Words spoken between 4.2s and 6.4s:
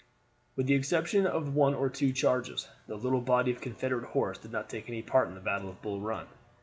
did not take any part in the battle of Bull Run.